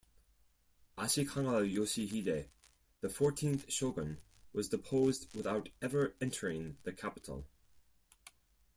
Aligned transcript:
Ashikaga 0.97 1.59
Yoshihide, 1.71 2.47
the 3.01 3.09
fourteenth 3.09 3.71
shogun, 3.71 4.17
was 4.51 4.67
deposed 4.69 5.27
without 5.35 5.69
ever 5.79 6.15
entering 6.19 6.79
the 6.81 6.91
capital. 6.91 7.45